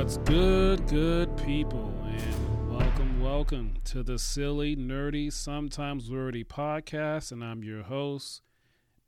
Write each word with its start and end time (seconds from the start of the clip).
What's 0.00 0.16
good, 0.16 0.88
good 0.88 1.36
people, 1.36 1.92
and 2.06 2.70
welcome, 2.70 3.22
welcome 3.22 3.74
to 3.84 4.02
the 4.02 4.18
Silly, 4.18 4.74
Nerdy, 4.74 5.30
Sometimes 5.30 6.10
Wordy 6.10 6.42
podcast. 6.42 7.32
And 7.32 7.44
I'm 7.44 7.62
your 7.62 7.82
host, 7.82 8.40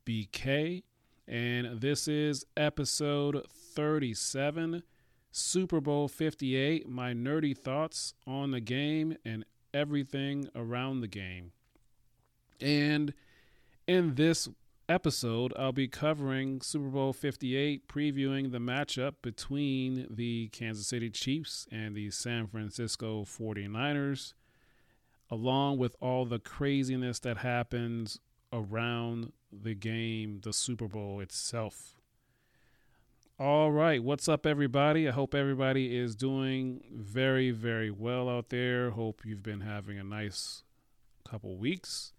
BK, 0.04 0.82
and 1.26 1.80
this 1.80 2.08
is 2.08 2.44
episode 2.58 3.46
37, 3.48 4.82
Super 5.30 5.80
Bowl 5.80 6.08
58. 6.08 6.86
My 6.86 7.14
nerdy 7.14 7.56
thoughts 7.56 8.12
on 8.26 8.50
the 8.50 8.60
game 8.60 9.16
and 9.24 9.46
everything 9.72 10.50
around 10.54 11.00
the 11.00 11.08
game. 11.08 11.52
And 12.60 13.14
in 13.86 14.16
this 14.16 14.46
episode, 14.88 15.52
I'll 15.58 15.72
be 15.72 15.88
covering 15.88 16.60
Super 16.60 16.88
Bowl 16.88 17.12
58, 17.12 17.88
previewing 17.88 18.52
the 18.52 18.58
matchup 18.58 19.14
between 19.22 20.06
the 20.10 20.48
Kansas 20.48 20.86
City 20.86 21.10
Chiefs 21.10 21.66
and 21.70 21.94
the 21.94 22.10
San 22.10 22.46
Francisco 22.46 23.24
49ers, 23.24 24.34
along 25.30 25.78
with 25.78 25.96
all 26.00 26.24
the 26.24 26.38
craziness 26.38 27.18
that 27.20 27.38
happens 27.38 28.20
around 28.52 29.32
the 29.52 29.74
game, 29.74 30.40
the 30.42 30.52
Super 30.52 30.88
Bowl 30.88 31.20
itself. 31.20 31.96
All 33.38 33.72
right, 33.72 34.02
what's 34.02 34.28
up, 34.28 34.46
everybody? 34.46 35.08
I 35.08 35.10
hope 35.10 35.34
everybody 35.34 35.96
is 35.96 36.14
doing 36.14 36.84
very, 36.92 37.50
very 37.50 37.90
well 37.90 38.28
out 38.28 38.50
there. 38.50 38.90
Hope 38.90 39.22
you've 39.24 39.42
been 39.42 39.62
having 39.62 39.98
a 39.98 40.04
nice 40.04 40.62
couple 41.28 41.56
weeks. 41.56 42.12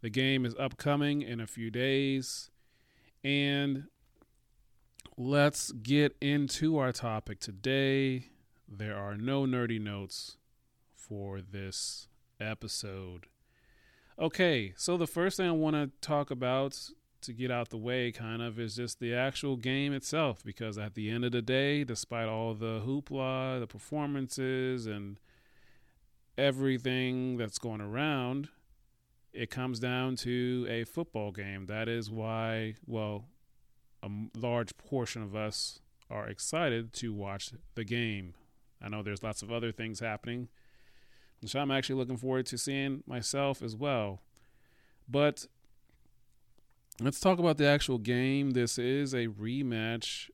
The 0.00 0.10
game 0.10 0.44
is 0.44 0.54
upcoming 0.58 1.22
in 1.22 1.40
a 1.40 1.46
few 1.46 1.70
days. 1.70 2.50
And 3.24 3.84
let's 5.16 5.72
get 5.72 6.16
into 6.20 6.78
our 6.78 6.92
topic 6.92 7.40
today. 7.40 8.26
There 8.68 8.96
are 8.96 9.16
no 9.16 9.44
nerdy 9.44 9.80
notes 9.80 10.36
for 10.94 11.40
this 11.40 12.08
episode. 12.40 13.26
Okay, 14.18 14.72
so 14.76 14.96
the 14.96 15.06
first 15.06 15.36
thing 15.36 15.48
I 15.48 15.52
want 15.52 15.76
to 15.76 15.90
talk 16.00 16.30
about 16.30 16.78
to 17.20 17.32
get 17.32 17.50
out 17.50 17.70
the 17.70 17.76
way 17.76 18.12
kind 18.12 18.40
of 18.42 18.58
is 18.60 18.76
just 18.76 19.00
the 19.00 19.14
actual 19.14 19.56
game 19.56 19.92
itself 19.92 20.44
because 20.44 20.78
at 20.78 20.94
the 20.94 21.10
end 21.10 21.24
of 21.24 21.32
the 21.32 21.42
day, 21.42 21.82
despite 21.82 22.28
all 22.28 22.54
the 22.54 22.80
hoopla, 22.86 23.58
the 23.58 23.66
performances 23.66 24.86
and 24.86 25.18
everything 26.36 27.36
that's 27.36 27.58
going 27.58 27.80
around, 27.80 28.48
it 29.32 29.50
comes 29.50 29.78
down 29.78 30.16
to 30.16 30.66
a 30.68 30.84
football 30.84 31.32
game. 31.32 31.66
That 31.66 31.88
is 31.88 32.10
why, 32.10 32.74
well, 32.86 33.26
a 34.02 34.10
large 34.36 34.76
portion 34.76 35.22
of 35.22 35.36
us 35.36 35.80
are 36.10 36.28
excited 36.28 36.92
to 36.94 37.12
watch 37.12 37.52
the 37.74 37.84
game. 37.84 38.34
I 38.80 38.88
know 38.88 39.02
there's 39.02 39.22
lots 39.22 39.42
of 39.42 39.52
other 39.52 39.72
things 39.72 40.00
happening, 40.00 40.48
which 41.40 41.54
I'm 41.54 41.70
actually 41.70 41.96
looking 41.96 42.16
forward 42.16 42.46
to 42.46 42.58
seeing 42.58 43.02
myself 43.06 43.62
as 43.62 43.76
well. 43.76 44.20
But 45.08 45.46
let's 47.00 47.20
talk 47.20 47.38
about 47.38 47.58
the 47.58 47.66
actual 47.66 47.98
game. 47.98 48.50
This 48.52 48.78
is 48.78 49.14
a 49.14 49.26
rematch 49.26 50.30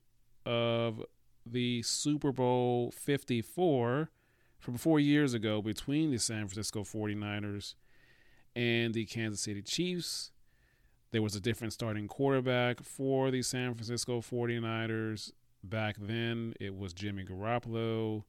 of 0.46 1.02
the 1.46 1.82
Super 1.82 2.32
Bowl 2.32 2.90
54 2.90 4.10
from 4.58 4.78
four 4.78 5.00
years 5.00 5.34
ago 5.34 5.60
between 5.60 6.10
the 6.10 6.18
San 6.18 6.48
Francisco 6.48 6.82
49ers 6.84 7.74
and 8.54 8.94
the 8.94 9.04
Kansas 9.04 9.40
City 9.40 9.62
Chiefs. 9.62 10.30
There 11.10 11.22
was 11.22 11.36
a 11.36 11.40
different 11.40 11.72
starting 11.72 12.08
quarterback 12.08 12.82
for 12.82 13.30
the 13.30 13.42
San 13.42 13.74
Francisco 13.74 14.20
49ers. 14.20 15.32
Back 15.62 15.96
then, 16.00 16.54
it 16.60 16.76
was 16.76 16.92
Jimmy 16.92 17.24
Garoppolo. 17.24 18.24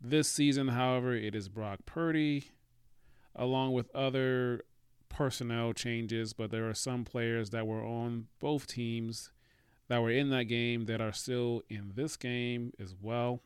This 0.00 0.28
season, 0.28 0.68
however, 0.68 1.14
it 1.14 1.34
is 1.34 1.48
Brock 1.48 1.80
Purdy, 1.86 2.52
along 3.34 3.72
with 3.72 3.94
other 3.94 4.64
personnel 5.08 5.72
changes, 5.72 6.32
but 6.32 6.50
there 6.50 6.68
are 6.68 6.74
some 6.74 7.04
players 7.04 7.50
that 7.50 7.66
were 7.66 7.84
on 7.84 8.28
both 8.38 8.66
teams 8.66 9.30
that 9.88 10.00
were 10.00 10.10
in 10.10 10.30
that 10.30 10.44
game 10.44 10.84
that 10.86 11.00
are 11.00 11.12
still 11.12 11.62
in 11.68 11.92
this 11.96 12.16
game 12.16 12.72
as 12.78 12.94
well. 13.00 13.40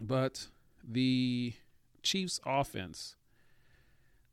But 0.00 0.46
the 0.82 1.54
Chiefs' 2.02 2.40
offense 2.46 3.16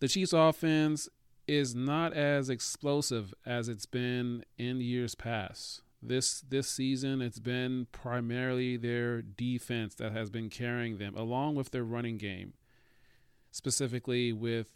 the 0.02 0.08
Chiefs 0.08 0.34
offense 0.34 1.08
is 1.48 1.76
not 1.76 2.12
as 2.14 2.50
explosive 2.50 3.34
as 3.46 3.70
it's 3.70 3.86
been 3.86 4.44
in 4.58 4.82
years 4.82 5.14
past. 5.14 5.84
This 6.02 6.42
this 6.42 6.68
season 6.68 7.22
it's 7.22 7.40
been 7.40 7.86
primarily 7.92 8.78
their 8.78 9.22
defense 9.22 9.94
that 9.96 10.12
has 10.12 10.32
been 10.32 10.50
carrying 10.50 10.98
them 10.98 11.16
along 11.16 11.54
with 11.54 11.70
their 11.70 11.84
running 11.84 12.18
game. 12.18 12.54
Specifically 13.52 14.34
with 14.34 14.76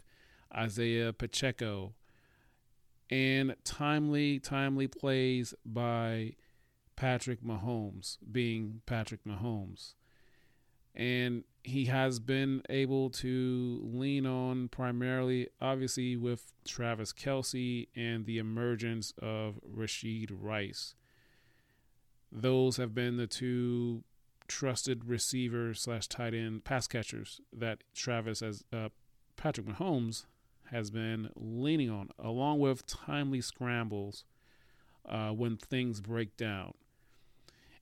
Isaiah 0.54 1.12
Pacheco 1.12 1.94
and 3.10 3.56
timely 3.64 4.38
timely 4.38 4.86
plays 4.86 5.54
by 5.64 6.34
Patrick 6.94 7.42
Mahomes 7.42 8.18
being 8.30 8.80
Patrick 8.86 9.24
Mahomes. 9.24 9.94
And 10.96 11.44
he 11.62 11.86
has 11.86 12.18
been 12.18 12.62
able 12.70 13.10
to 13.10 13.80
lean 13.82 14.24
on 14.24 14.68
primarily, 14.68 15.48
obviously, 15.60 16.16
with 16.16 16.52
Travis 16.64 17.12
Kelce 17.12 17.88
and 17.94 18.24
the 18.24 18.38
emergence 18.38 19.12
of 19.20 19.60
Rashee 19.68 20.26
Rice. 20.30 20.94
Those 22.32 22.78
have 22.78 22.94
been 22.94 23.16
the 23.16 23.26
two 23.26 24.04
trusted 24.48 25.04
receivers 25.04 25.80
slash 25.82 26.06
tight 26.06 26.34
end 26.34 26.64
pass 26.64 26.86
catchers 26.86 27.40
that 27.52 27.82
Travis 27.94 28.42
as 28.42 28.64
uh, 28.72 28.88
Patrick 29.36 29.66
Mahomes 29.66 30.24
has 30.70 30.90
been 30.90 31.30
leaning 31.36 31.90
on, 31.90 32.10
along 32.18 32.60
with 32.60 32.86
timely 32.86 33.40
scrambles 33.40 34.24
uh, 35.08 35.30
when 35.30 35.56
things 35.56 36.00
break 36.00 36.36
down. 36.36 36.74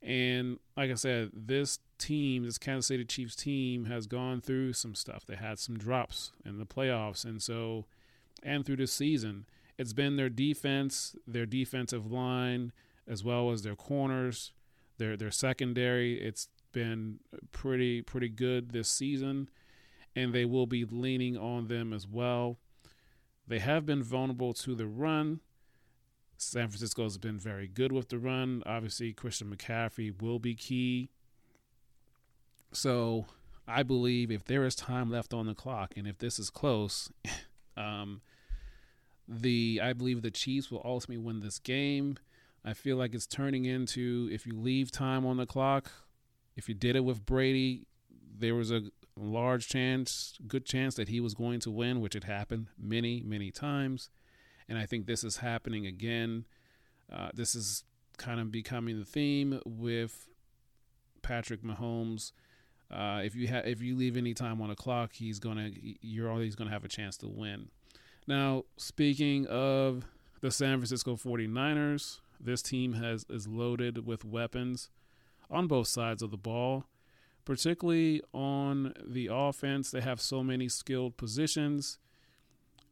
And 0.02 0.58
like 0.76 0.90
I 0.90 0.94
said, 0.94 1.30
this 1.32 1.78
team, 2.04 2.44
this 2.44 2.58
Kansas 2.58 2.86
City 2.88 3.04
Chiefs 3.04 3.34
team, 3.36 3.86
has 3.86 4.06
gone 4.06 4.40
through 4.40 4.72
some 4.72 4.94
stuff. 4.94 5.24
They 5.24 5.36
had 5.36 5.58
some 5.58 5.78
drops 5.78 6.32
in 6.44 6.58
the 6.58 6.66
playoffs, 6.66 7.24
and 7.24 7.42
so, 7.42 7.86
and 8.42 8.64
through 8.64 8.76
the 8.76 8.86
season, 8.86 9.46
it's 9.78 9.92
been 9.92 10.16
their 10.16 10.28
defense, 10.28 11.16
their 11.26 11.46
defensive 11.46 12.10
line, 12.10 12.72
as 13.06 13.24
well 13.24 13.50
as 13.50 13.62
their 13.62 13.76
corners, 13.76 14.52
their 14.98 15.16
their 15.16 15.30
secondary. 15.30 16.20
It's 16.20 16.48
been 16.72 17.20
pretty 17.52 18.02
pretty 18.02 18.28
good 18.28 18.70
this 18.70 18.88
season, 18.88 19.48
and 20.14 20.32
they 20.32 20.44
will 20.44 20.66
be 20.66 20.84
leaning 20.84 21.36
on 21.36 21.68
them 21.68 21.92
as 21.92 22.06
well. 22.06 22.58
They 23.46 23.58
have 23.58 23.84
been 23.84 24.02
vulnerable 24.02 24.54
to 24.54 24.74
the 24.74 24.86
run. 24.86 25.40
San 26.36 26.68
Francisco 26.68 27.04
has 27.04 27.18
been 27.18 27.38
very 27.38 27.68
good 27.68 27.92
with 27.92 28.08
the 28.08 28.18
run. 28.18 28.62
Obviously, 28.66 29.12
Christian 29.12 29.54
McCaffrey 29.54 30.20
will 30.20 30.38
be 30.38 30.54
key. 30.54 31.10
So 32.74 33.26
I 33.66 33.82
believe 33.82 34.30
if 34.30 34.44
there 34.44 34.64
is 34.64 34.74
time 34.74 35.10
left 35.10 35.32
on 35.32 35.46
the 35.46 35.54
clock, 35.54 35.94
and 35.96 36.06
if 36.06 36.18
this 36.18 36.38
is 36.38 36.50
close, 36.50 37.10
um, 37.76 38.20
the 39.26 39.80
I 39.82 39.92
believe 39.92 40.22
the 40.22 40.30
Chiefs 40.30 40.70
will 40.70 40.82
ultimately 40.84 41.24
win 41.24 41.40
this 41.40 41.58
game. 41.58 42.18
I 42.64 42.72
feel 42.72 42.96
like 42.96 43.14
it's 43.14 43.26
turning 43.26 43.64
into 43.64 44.28
if 44.32 44.46
you 44.46 44.54
leave 44.54 44.90
time 44.90 45.26
on 45.26 45.36
the 45.36 45.46
clock, 45.46 45.90
if 46.56 46.68
you 46.68 46.74
did 46.74 46.96
it 46.96 47.04
with 47.04 47.24
Brady, 47.24 47.86
there 48.38 48.54
was 48.54 48.70
a 48.70 48.84
large 49.16 49.68
chance, 49.68 50.38
good 50.48 50.64
chance 50.64 50.94
that 50.94 51.08
he 51.08 51.20
was 51.20 51.34
going 51.34 51.60
to 51.60 51.70
win, 51.70 52.00
which 52.00 52.14
had 52.14 52.24
happened 52.24 52.68
many, 52.78 53.22
many 53.22 53.50
times 53.50 54.10
and 54.68 54.78
I 54.78 54.86
think 54.86 55.06
this 55.06 55.24
is 55.24 55.38
happening 55.38 55.86
again. 55.86 56.44
Uh, 57.12 57.30
this 57.34 57.54
is 57.54 57.84
kind 58.16 58.40
of 58.40 58.50
becoming 58.50 58.98
the 58.98 59.04
theme 59.04 59.60
with 59.64 60.28
Patrick 61.22 61.62
Mahomes. 61.62 62.32
Uh, 62.90 63.22
if 63.24 63.34
you 63.34 63.48
have 63.48 63.66
if 63.66 63.80
you 63.82 63.96
leave 63.96 64.16
any 64.16 64.34
time 64.34 64.60
on 64.60 64.68
the 64.68 64.74
clock, 64.74 65.12
he's 65.14 65.38
gonna 65.38 65.70
you're 66.00 66.30
always 66.30 66.54
gonna 66.54 66.70
have 66.70 66.84
a 66.84 66.88
chance 66.88 67.16
to 67.18 67.28
win. 67.28 67.68
Now, 68.26 68.64
speaking 68.76 69.46
of 69.46 70.04
the 70.40 70.50
San 70.50 70.78
Francisco 70.78 71.16
49ers, 71.16 72.20
this 72.40 72.62
team 72.62 72.94
has 72.94 73.24
is 73.28 73.48
loaded 73.48 74.06
with 74.06 74.24
weapons 74.24 74.90
on 75.50 75.66
both 75.66 75.88
sides 75.88 76.22
of 76.22 76.30
the 76.30 76.36
ball. 76.36 76.84
Particularly 77.44 78.22
on 78.32 78.94
the 79.04 79.28
offense, 79.30 79.90
they 79.90 80.00
have 80.00 80.18
so 80.20 80.42
many 80.42 80.66
skilled 80.68 81.18
positions. 81.18 81.98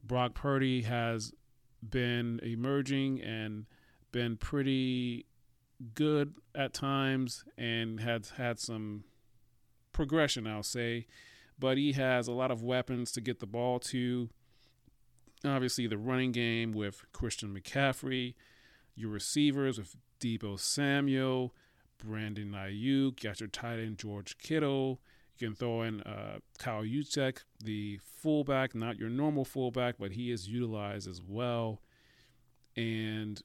Brock 0.03 0.35
Purdy 0.35 0.83
has 0.83 1.33
been 1.81 2.39
emerging 2.43 3.21
and 3.21 3.65
been 4.11 4.37
pretty 4.37 5.25
good 5.95 6.35
at 6.53 6.73
times 6.73 7.43
and 7.57 7.99
had 7.99 8.27
had 8.37 8.59
some 8.59 9.05
progression, 9.93 10.47
I'll 10.47 10.63
say. 10.63 11.07
But 11.57 11.77
he 11.77 11.93
has 11.93 12.27
a 12.27 12.31
lot 12.31 12.51
of 12.51 12.63
weapons 12.63 13.11
to 13.13 13.21
get 13.21 13.39
the 13.39 13.45
ball 13.45 13.79
to. 13.79 14.29
Obviously, 15.45 15.87
the 15.87 15.97
running 15.97 16.31
game 16.31 16.71
with 16.71 17.05
Christian 17.11 17.53
McCaffrey, 17.53 18.33
your 18.95 19.11
receivers 19.11 19.77
with 19.77 19.95
Deebo 20.19 20.59
Samuel, 20.59 21.53
Brandon 22.03 22.51
Aiyuk. 22.51 23.21
Got 23.21 23.39
your 23.39 23.49
tight 23.49 23.79
end 23.79 23.97
George 23.97 24.37
Kittle. 24.37 24.99
You 25.37 25.47
can 25.47 25.55
throw 25.55 25.81
in 25.81 26.01
uh, 26.01 26.39
Kyle 26.59 26.83
Juszczyk, 26.83 27.39
the 27.63 27.99
fullback, 28.03 28.75
not 28.75 28.97
your 28.97 29.09
normal 29.09 29.45
fullback, 29.45 29.95
but 29.99 30.11
he 30.11 30.31
is 30.31 30.47
utilized 30.47 31.07
as 31.07 31.21
well. 31.21 31.81
And 32.75 33.41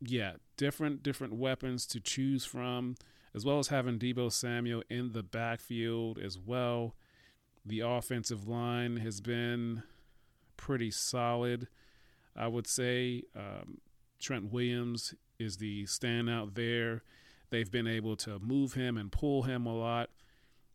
yeah, 0.00 0.32
different 0.56 1.02
different 1.02 1.34
weapons 1.34 1.86
to 1.86 2.00
choose 2.00 2.44
from, 2.44 2.96
as 3.36 3.44
well 3.44 3.58
as 3.58 3.68
having 3.68 3.98
Deebo 3.98 4.32
Samuel 4.32 4.82
in 4.88 5.12
the 5.12 5.22
backfield 5.22 6.18
as 6.18 6.38
well. 6.38 6.96
The 7.66 7.80
offensive 7.80 8.48
line 8.48 8.96
has 8.96 9.20
been 9.20 9.82
pretty 10.56 10.90
solid, 10.90 11.68
I 12.34 12.48
would 12.48 12.66
say. 12.66 13.24
Um, 13.36 13.78
Trent 14.18 14.50
Williams 14.50 15.14
is 15.38 15.58
the 15.58 15.84
standout 15.84 16.54
there. 16.54 17.02
They've 17.50 17.70
been 17.70 17.86
able 17.86 18.16
to 18.16 18.38
move 18.38 18.72
him 18.72 18.96
and 18.96 19.12
pull 19.12 19.42
him 19.42 19.66
a 19.66 19.76
lot 19.76 20.08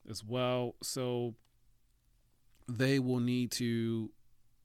as 0.08 0.24
well. 0.24 0.76
So 0.84 1.34
they 2.68 3.00
will 3.00 3.20
need 3.20 3.52
to, 3.54 4.12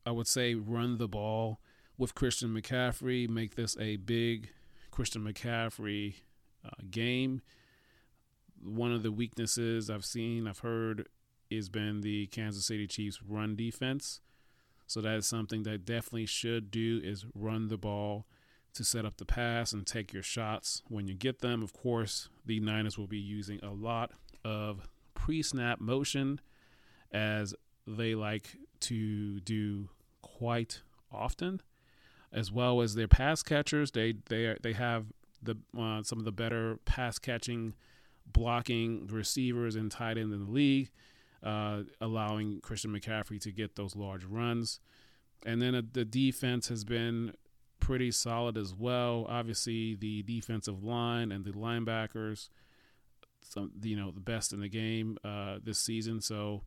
I 0.04 0.10
would 0.10 0.28
say, 0.28 0.54
run 0.54 0.98
the 0.98 1.08
ball 1.08 1.60
with 1.96 2.14
Christian 2.14 2.50
McCaffrey, 2.50 3.26
make 3.26 3.54
this 3.54 3.74
a 3.78 3.96
big 3.96 4.50
Christian 4.90 5.22
McCaffrey 5.22 6.16
uh, 6.62 6.82
game. 6.90 7.40
One 8.62 8.92
of 8.92 9.02
the 9.02 9.12
weaknesses 9.12 9.90
I've 9.90 10.04
seen, 10.04 10.46
I've 10.46 10.60
heard, 10.60 11.08
has 11.50 11.68
been 11.68 12.00
the 12.00 12.26
Kansas 12.26 12.66
City 12.66 12.86
Chiefs 12.86 13.20
run 13.26 13.56
defense. 13.56 14.20
So 14.86 15.00
that 15.00 15.16
is 15.16 15.26
something 15.26 15.64
that 15.64 15.84
definitely 15.84 16.26
should 16.26 16.70
do 16.70 17.00
is 17.02 17.26
run 17.34 17.68
the 17.68 17.76
ball 17.76 18.26
to 18.74 18.84
set 18.84 19.04
up 19.04 19.16
the 19.16 19.24
pass 19.24 19.72
and 19.72 19.86
take 19.86 20.12
your 20.12 20.22
shots 20.22 20.82
when 20.88 21.08
you 21.08 21.14
get 21.14 21.40
them. 21.40 21.62
Of 21.62 21.72
course, 21.72 22.28
the 22.44 22.60
Niners 22.60 22.98
will 22.98 23.06
be 23.06 23.18
using 23.18 23.58
a 23.62 23.70
lot 23.70 24.12
of 24.44 24.88
pre-snap 25.14 25.80
motion 25.80 26.40
as 27.10 27.54
they 27.86 28.14
like 28.14 28.56
to 28.80 29.40
do 29.40 29.88
quite 30.20 30.82
often 31.10 31.60
as 32.32 32.52
well 32.52 32.82
as 32.82 32.94
their 32.94 33.08
pass 33.08 33.42
catchers. 33.42 33.90
They 33.90 34.14
they 34.28 34.56
they 34.62 34.74
have 34.74 35.06
the 35.42 35.56
uh, 35.76 36.02
some 36.02 36.18
of 36.18 36.24
the 36.24 36.32
better 36.32 36.78
pass 36.84 37.18
catching, 37.18 37.74
blocking 38.26 39.06
receivers 39.06 39.76
and 39.76 39.90
tight 39.90 40.18
end 40.18 40.32
in 40.32 40.44
the 40.44 40.50
league, 40.50 40.90
uh, 41.42 41.82
allowing 42.00 42.60
Christian 42.60 42.92
McCaffrey 42.92 43.40
to 43.40 43.52
get 43.52 43.76
those 43.76 43.96
large 43.96 44.24
runs. 44.24 44.80
And 45.44 45.60
then 45.60 45.74
uh, 45.74 45.82
the 45.92 46.04
defense 46.04 46.68
has 46.68 46.84
been 46.84 47.32
pretty 47.80 48.10
solid 48.10 48.56
as 48.56 48.74
well. 48.74 49.26
Obviously, 49.28 49.94
the 49.94 50.22
defensive 50.22 50.82
line 50.82 51.30
and 51.30 51.44
the 51.44 51.52
linebackers, 51.52 52.48
some 53.40 53.70
you 53.82 53.96
know 53.96 54.10
the 54.10 54.20
best 54.20 54.52
in 54.52 54.60
the 54.60 54.68
game 54.68 55.18
uh, 55.24 55.58
this 55.62 55.78
season. 55.78 56.20
So 56.20 56.62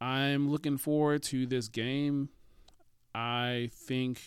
I'm 0.00 0.50
looking 0.50 0.78
forward 0.78 1.22
to 1.24 1.46
this 1.46 1.68
game. 1.68 2.28
I 3.14 3.70
think 3.72 4.20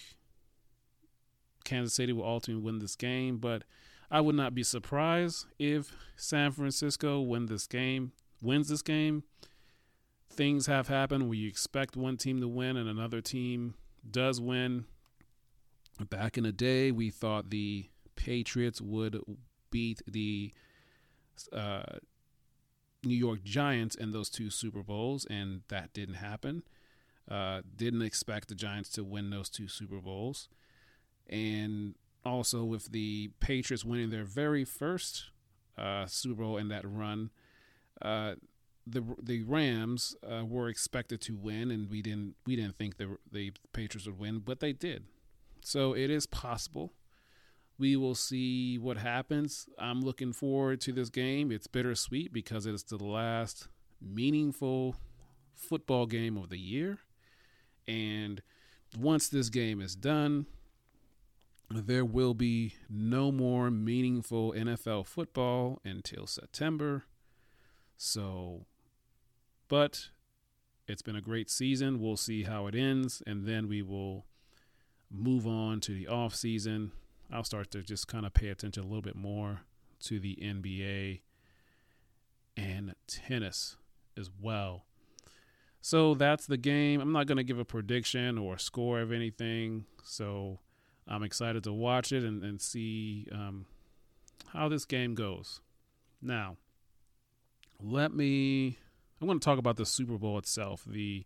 Kansas 1.64 1.94
City 1.94 2.12
will 2.12 2.26
ultimately 2.26 2.64
win 2.64 2.80
this 2.80 2.96
game, 2.96 3.38
but 3.38 3.64
I 4.12 4.22
would 4.22 4.36
not 4.36 4.56
be 4.56 4.64
surprised 4.64 5.46
if 5.60 5.96
San 6.16 6.52
Francisco 6.52 7.22
win 7.22 7.46
this 7.46 7.68
game, 7.68 8.12
wins 8.42 8.70
this 8.70 8.82
game. 8.82 9.24
Things 10.30 10.68
have 10.68 10.88
happened 10.88 11.28
where 11.28 11.38
you 11.38 11.48
expect 11.48 11.96
one 11.96 12.18
team 12.18 12.40
to 12.42 12.48
win 12.48 12.78
and 12.78 12.90
another 12.90 13.22
team 13.22 13.76
does 14.10 14.42
win. 14.42 14.86
Back 16.10 16.38
in 16.38 16.44
the 16.44 16.52
day, 16.52 16.92
we 16.92 17.10
thought 17.10 17.50
the 17.50 17.90
Patriots 18.16 18.82
would 18.82 19.20
beat 19.70 20.02
the 20.08 20.54
uh, 21.52 21.98
New 23.04 23.16
York 23.16 23.44
Giants 23.44 23.96
in 23.96 24.12
those 24.12 24.30
two 24.30 24.50
Super 24.50 24.82
Bowls, 24.82 25.26
and 25.30 25.62
that 25.68 25.94
didn't 25.94 26.16
happen. 26.16 26.64
Uh, 27.30 27.62
didn't 27.76 28.02
expect 28.02 28.48
the 28.48 28.56
Giants 28.56 28.90
to 28.92 29.04
win 29.04 29.30
those 29.30 29.50
two 29.50 29.68
Super 29.68 30.00
Bowls 30.00 30.50
and 31.30 31.96
also 32.26 32.64
with 32.64 32.92
the 32.92 33.32
Patriots 33.40 33.86
winning 33.86 34.10
their 34.10 34.26
very 34.26 34.64
first 34.64 35.26
uh, 35.78 36.06
Super 36.06 36.44
Bowl 36.44 36.58
in 36.58 36.68
that 36.70 36.84
run, 36.86 37.30
uh, 38.02 38.36
the 38.86 39.04
the 39.22 39.44
Rams 39.44 40.16
uh, 40.24 40.44
were 40.46 40.70
expected 40.70 41.22
to 41.22 41.36
win, 41.36 41.72
and 41.72 41.90
we 41.90 42.02
didn't 42.02 42.36
we 42.46 42.56
didn't 42.56 42.78
think 42.78 42.98
the 42.98 43.18
the 43.32 43.54
Patriots 43.74 44.08
would 44.08 44.20
win, 44.20 44.40
but 44.40 44.60
they 44.60 44.74
did. 44.74 45.06
So 45.62 45.94
it 45.94 46.10
is 46.10 46.26
possible. 46.26 46.94
We 47.78 47.96
will 47.96 48.16
see 48.16 48.78
what 48.78 48.98
happens. 48.98 49.68
I'm 49.78 50.02
looking 50.02 50.34
forward 50.34 50.82
to 50.82 50.92
this 50.92 51.10
game. 51.10 51.52
It's 51.52 51.68
bittersweet 51.68 52.34
because 52.34 52.66
it's 52.66 52.84
the 52.84 52.98
last 52.98 53.70
meaningful 54.02 54.96
football 55.56 56.06
game 56.06 56.38
of 56.38 56.50
the 56.50 56.60
year, 56.60 57.00
and 57.88 58.42
once 58.98 59.30
this 59.30 59.50
game 59.50 59.82
is 59.82 59.96
done, 59.96 60.48
there 61.70 62.06
will 62.06 62.34
be 62.34 62.76
no 62.90 63.32
more 63.32 63.70
meaningful 63.70 64.54
NFL 64.54 65.06
football 65.06 65.80
until 65.84 66.26
September. 66.26 67.04
So, 67.98 68.66
but 69.68 70.10
it's 70.88 71.04
been 71.04 71.16
a 71.16 71.22
great 71.22 71.50
season. 71.50 72.02
We'll 72.02 72.18
see 72.18 72.44
how 72.44 72.66
it 72.68 72.76
ends, 72.76 73.22
and 73.28 73.46
then 73.46 73.68
we 73.68 73.82
will 73.82 74.26
move 75.12 75.46
on 75.46 75.80
to 75.82 75.94
the 75.94 76.08
off 76.08 76.34
season. 76.34 76.92
I'll 77.32 77.44
start 77.44 77.70
to 77.72 77.84
just 77.84 78.08
kind 78.08 78.26
of 78.26 78.34
pay 78.34 78.50
attention 78.50 78.84
a 78.84 78.88
little 78.88 79.04
bit 79.04 79.16
more 79.16 79.62
to 80.02 80.20
the 80.20 80.38
NBA 80.42 81.22
and 82.58 82.96
tennis 83.08 83.76
as 84.18 84.30
well. 84.42 84.86
So 85.82 86.14
that's 86.14 86.46
the 86.46 86.58
game. 86.58 87.00
I'm 87.00 87.12
not 87.12 87.28
going 87.28 87.38
to 87.38 87.44
give 87.44 87.60
a 87.60 87.66
prediction 87.66 88.38
or 88.38 88.56
a 88.56 88.60
score 88.60 89.00
of 89.00 89.12
anything. 89.12 89.86
So 90.04 90.60
I'm 91.10 91.24
excited 91.24 91.64
to 91.64 91.74
watch 91.74 92.12
it 92.12 92.24
and, 92.24 92.44
and 92.44 92.62
see 92.62 93.28
um, 93.32 93.66
how 94.54 94.70
this 94.70 94.86
game 94.86 95.16
goes. 95.16 95.60
Now, 96.22 96.58
let 97.82 98.14
me. 98.14 98.78
I 99.22 99.26
want 99.26 99.42
to 99.42 99.46
talk 99.46 99.58
about 99.58 99.78
the 99.78 99.86
Super 99.86 100.18
Bowl 100.18 100.38
itself, 100.38 100.86
the 100.86 101.26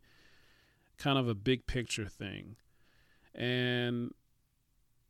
kind 0.97 1.19
of 1.19 1.27
a 1.27 1.35
big 1.35 1.67
picture 1.67 2.07
thing. 2.07 2.55
And 3.35 4.13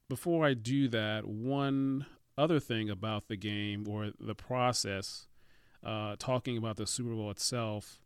before 0.10 0.46
I 0.46 0.54
do 0.54 0.88
that, 0.90 1.28
one 1.28 2.08
other 2.38 2.60
thing 2.60 2.90
about 2.90 3.28
the 3.28 3.38
game 3.38 3.88
or 3.88 4.12
the 4.20 4.36
process, 4.36 5.28
uh, 5.86 6.16
talking 6.18 6.58
about 6.58 6.78
the 6.78 6.88
Super 6.88 7.12
Bowl 7.12 7.30
itself, 7.30 8.00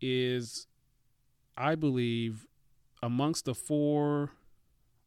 is 0.00 0.66
I 1.56 1.74
believe 1.74 2.46
amongst 3.02 3.44
the 3.44 3.54
four 3.54 4.32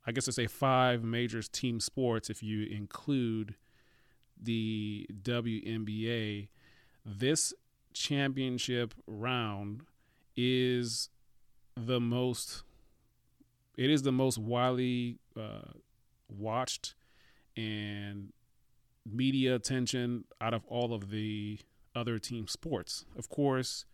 I 0.09 0.11
guess 0.11 0.27
I 0.27 0.31
say 0.31 0.47
five 0.47 1.03
major 1.03 1.39
team 1.43 1.79
sports 1.79 2.31
if 2.31 2.41
you 2.41 2.65
include 2.65 3.53
the 4.41 5.05
WNBA. 5.21 6.47
This 7.05 7.53
championship 7.93 8.95
round 9.05 9.83
is 10.35 11.09
the 11.75 11.99
most 11.99 12.63
it 13.77 13.91
is 13.91 14.01
the 14.01 14.11
most 14.11 14.39
widely 14.39 15.19
uh, 15.39 15.73
watched 16.27 16.95
and 17.55 18.33
media 19.05 19.53
attention 19.53 20.23
out 20.41 20.55
of 20.55 20.65
all 20.65 20.91
of 20.91 21.11
the 21.11 21.59
other 21.95 22.17
team 22.17 22.47
sports. 22.47 23.05
Of 23.15 23.29
course, 23.29 23.85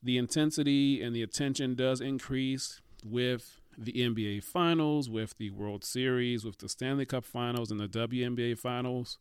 the 0.00 0.18
intensity 0.18 1.02
and 1.02 1.16
the 1.16 1.22
attention 1.24 1.74
does 1.74 2.00
increase 2.00 2.80
with 3.04 3.60
the 3.76 3.92
NBA 3.92 4.44
Finals, 4.44 5.08
with 5.08 5.36
the 5.38 5.50
World 5.50 5.84
Series, 5.84 6.44
with 6.44 6.58
the 6.58 6.68
Stanley 6.68 7.06
Cup 7.06 7.24
Finals, 7.24 7.70
and 7.70 7.80
the 7.80 7.88
WNBA 7.88 8.58
Finals. 8.58 9.18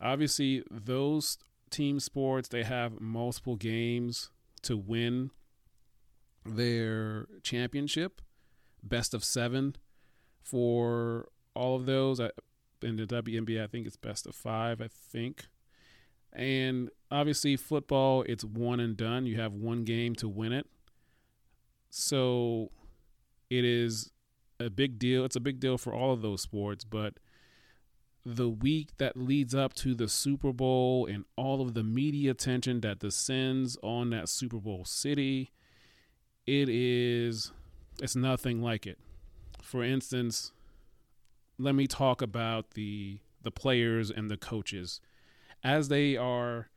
Obviously, 0.00 0.62
those 0.70 1.38
team 1.70 2.00
sports 2.00 2.48
they 2.48 2.64
have 2.64 3.00
multiple 3.00 3.56
games 3.56 4.30
to 4.62 4.76
win 4.76 5.30
their 6.44 7.26
championship, 7.42 8.20
best 8.82 9.14
of 9.14 9.22
seven 9.22 9.76
for 10.42 11.28
all 11.54 11.76
of 11.76 11.86
those. 11.86 12.20
In 12.82 12.96
the 12.96 13.06
WNBA, 13.06 13.62
I 13.62 13.66
think 13.66 13.86
it's 13.86 13.96
best 13.96 14.26
of 14.26 14.34
five. 14.34 14.80
I 14.80 14.88
think. 14.88 15.46
And 16.32 16.90
obviously, 17.10 17.56
football, 17.56 18.22
it's 18.22 18.44
one 18.44 18.80
and 18.80 18.96
done. 18.96 19.26
You 19.26 19.40
have 19.40 19.52
one 19.52 19.84
game 19.84 20.14
to 20.16 20.28
win 20.28 20.52
it. 20.52 20.66
So 21.90 22.70
it 23.50 23.64
is 23.64 24.10
a 24.58 24.70
big 24.70 24.98
deal. 24.98 25.24
It's 25.24 25.36
a 25.36 25.40
big 25.40 25.60
deal 25.60 25.76
for 25.76 25.92
all 25.92 26.12
of 26.12 26.22
those 26.22 26.42
sports, 26.42 26.84
but 26.84 27.14
the 28.24 28.48
week 28.48 28.90
that 28.98 29.16
leads 29.16 29.54
up 29.54 29.74
to 29.74 29.94
the 29.94 30.08
Super 30.08 30.52
Bowl 30.52 31.06
and 31.06 31.24
all 31.36 31.60
of 31.60 31.74
the 31.74 31.82
media 31.82 32.30
attention 32.30 32.80
that 32.82 32.98
descends 32.98 33.76
on 33.82 34.10
that 34.10 34.28
Super 34.28 34.58
Bowl 34.58 34.84
city, 34.84 35.52
it 36.46 36.68
is 36.68 37.52
it's 38.00 38.16
nothing 38.16 38.62
like 38.62 38.86
it. 38.86 38.98
For 39.62 39.82
instance, 39.82 40.52
let 41.58 41.74
me 41.74 41.86
talk 41.86 42.22
about 42.22 42.72
the 42.72 43.20
the 43.42 43.50
players 43.50 44.10
and 44.10 44.30
the 44.30 44.36
coaches 44.36 45.00
as 45.64 45.88
they 45.88 46.16
are 46.16 46.68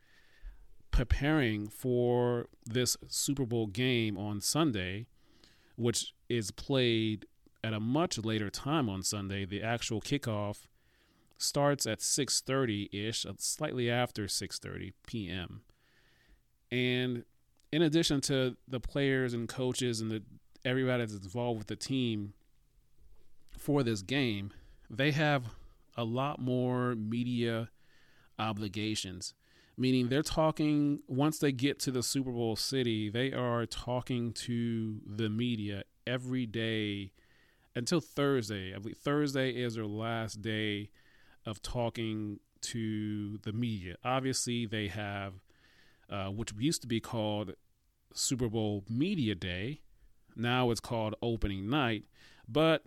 preparing 0.90 1.68
for 1.68 2.46
this 2.64 2.96
Super 3.08 3.44
Bowl 3.44 3.66
game 3.66 4.16
on 4.16 4.40
Sunday, 4.40 5.06
which 5.76 6.14
is 6.28 6.50
played 6.50 7.26
at 7.62 7.72
a 7.72 7.80
much 7.80 8.18
later 8.18 8.50
time 8.50 8.88
on 8.88 9.02
Sunday. 9.02 9.44
The 9.44 9.62
actual 9.62 10.00
kickoff 10.00 10.66
starts 11.38 11.86
at 11.86 12.00
6:30 12.00 12.88
ish, 12.92 13.26
uh, 13.26 13.34
slightly 13.38 13.90
after 13.90 14.28
6:30 14.28 14.92
p.m. 15.06 15.62
And 16.70 17.24
in 17.72 17.82
addition 17.82 18.20
to 18.22 18.56
the 18.68 18.80
players 18.80 19.34
and 19.34 19.48
coaches 19.48 20.00
and 20.00 20.10
the 20.10 20.22
everybody 20.64 21.04
that's 21.04 21.12
involved 21.12 21.58
with 21.58 21.66
the 21.66 21.76
team 21.76 22.34
for 23.58 23.82
this 23.82 24.02
game, 24.02 24.52
they 24.88 25.10
have 25.10 25.44
a 25.96 26.04
lot 26.04 26.40
more 26.40 26.94
media 26.94 27.70
obligations. 28.38 29.34
Meaning 29.76 30.08
they're 30.08 30.22
talking 30.22 31.00
once 31.08 31.38
they 31.38 31.50
get 31.50 31.80
to 31.80 31.90
the 31.90 32.02
Super 32.02 32.30
Bowl 32.30 32.54
city, 32.54 33.10
they 33.10 33.32
are 33.32 33.66
talking 33.66 34.32
to 34.32 35.00
the 35.04 35.28
media 35.28 35.82
every 36.06 36.46
day 36.46 37.12
until 37.74 38.00
Thursday. 38.00 38.72
I 38.74 38.78
believe 38.78 38.98
Thursday 38.98 39.50
is 39.50 39.74
their 39.74 39.86
last 39.86 40.42
day 40.42 40.90
of 41.44 41.60
talking 41.60 42.38
to 42.62 43.38
the 43.38 43.52
media. 43.52 43.96
Obviously, 44.04 44.64
they 44.64 44.88
have, 44.88 45.34
uh, 46.08 46.26
which 46.26 46.52
used 46.58 46.82
to 46.82 46.88
be 46.88 47.00
called 47.00 47.54
Super 48.14 48.48
Bowl 48.48 48.84
Media 48.88 49.34
Day. 49.34 49.80
Now 50.36 50.70
it's 50.70 50.80
called 50.80 51.14
Opening 51.20 51.68
Night. 51.68 52.04
But 52.48 52.84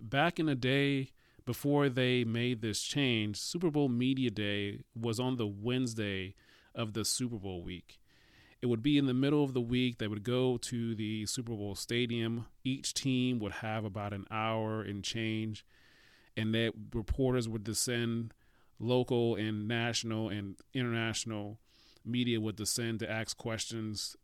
back 0.00 0.38
in 0.38 0.46
the 0.46 0.54
day, 0.54 1.10
before 1.46 1.88
they 1.88 2.24
made 2.24 2.60
this 2.60 2.82
change, 2.82 3.36
Super 3.36 3.70
Bowl 3.70 3.88
Media 3.88 4.30
Day 4.30 4.80
was 4.98 5.20
on 5.20 5.36
the 5.36 5.46
Wednesday 5.46 6.34
of 6.74 6.92
the 6.92 7.04
Super 7.04 7.36
Bowl 7.36 7.62
week. 7.62 7.98
It 8.62 8.66
would 8.66 8.82
be 8.82 8.96
in 8.96 9.06
the 9.06 9.14
middle 9.14 9.44
of 9.44 9.52
the 9.52 9.60
week. 9.60 9.98
They 9.98 10.08
would 10.08 10.24
go 10.24 10.56
to 10.56 10.94
the 10.94 11.26
Super 11.26 11.52
Bowl 11.52 11.74
stadium. 11.74 12.46
Each 12.64 12.94
team 12.94 13.38
would 13.40 13.52
have 13.52 13.84
about 13.84 14.14
an 14.14 14.26
hour 14.30 14.80
and 14.80 15.04
change 15.04 15.64
and 16.36 16.54
that 16.54 16.72
reporters 16.92 17.48
would 17.48 17.64
descend, 17.64 18.34
local 18.78 19.36
and 19.36 19.68
national 19.68 20.28
and 20.28 20.56
international 20.72 21.58
media 22.04 22.40
would 22.40 22.56
descend 22.56 22.98
to 23.00 23.10
ask 23.10 23.36
questions, 23.36 24.16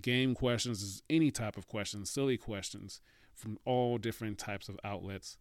game 0.00 0.34
questions, 0.34 1.02
any 1.10 1.30
type 1.30 1.56
of 1.56 1.66
questions, 1.66 2.10
silly 2.10 2.36
questions 2.36 3.00
from 3.34 3.58
all 3.64 3.98
different 3.98 4.38
types 4.38 4.68
of 4.68 4.78
outlets. 4.84 5.36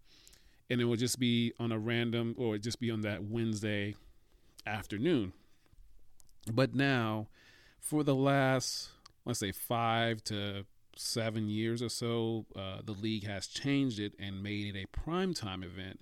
And 0.70 0.80
it 0.80 0.86
would 0.86 1.00
just 1.00 1.20
be 1.20 1.54
on 1.60 1.72
a 1.72 1.80
random, 1.80 2.36
or 2.38 2.56
it 2.56 2.60
just 2.60 2.80
be 2.80 2.92
on 2.92 3.02
that 3.02 3.24
Wednesday 3.24 3.96
afternoon. 4.66 5.34
But 6.52 6.76
now, 6.76 7.28
for 7.80 8.04
the 8.04 8.16
last, 8.16 8.90
let's 9.26 9.40
say, 9.40 9.52
five 9.52 10.24
to 10.26 10.66
seven 10.96 11.50
years 11.50 11.82
or 11.82 11.90
so, 11.90 12.46
uh, 12.56 12.82
the 12.84 12.92
league 12.92 13.26
has 13.26 13.48
changed 13.48 14.00
it 14.00 14.14
and 14.20 14.44
made 14.44 14.76
it 14.76 14.80
a 14.80 15.00
primetime 15.00 15.64
event 15.64 16.02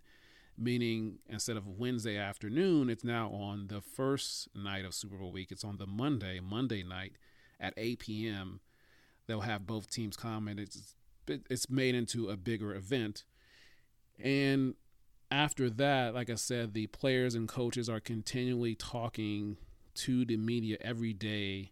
meaning 0.58 1.20
instead 1.30 1.56
of 1.56 1.68
Wednesday 1.68 2.18
afternoon, 2.18 2.90
it's 2.90 3.04
now 3.04 3.30
on 3.30 3.68
the 3.68 3.82
first 3.82 4.50
night 4.56 4.86
of 4.86 4.94
Super 4.94 5.18
Bowl 5.18 5.32
week. 5.32 5.52
It's 5.52 5.64
on 5.64 5.78
the 5.78 5.86
Monday, 5.86 6.40
Monday 6.40 6.84
night 6.84 7.14
at 7.60 7.74
8 7.78 8.00
p.m. 8.00 8.60
They'll 9.28 9.42
have 9.42 9.68
both 9.68 9.90
teams 9.90 10.18
come, 10.18 10.48
and 10.48 10.60
it's 10.60 10.96
it's 11.28 11.70
made 11.70 11.94
into 11.94 12.30
a 12.30 12.38
bigger 12.38 12.74
event. 12.74 13.26
And 14.22 14.76
after 15.30 15.70
that, 15.70 16.14
like 16.14 16.30
I 16.30 16.36
said, 16.36 16.74
the 16.74 16.88
players 16.88 17.36
and 17.36 17.48
coaches 17.48 17.90
are 17.90 18.00
continually 18.00 18.76
talking 18.76 19.58
to 19.96 20.26
the 20.26 20.38
media 20.38 20.78
every 20.82 21.14
day 21.14 21.72